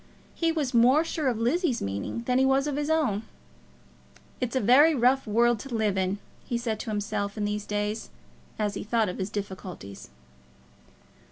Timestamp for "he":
0.33-0.51, 2.39-2.43, 6.43-6.57, 8.73-8.83